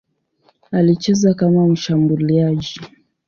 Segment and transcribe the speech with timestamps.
[0.71, 2.81] Alicheza kama mshambuliaji.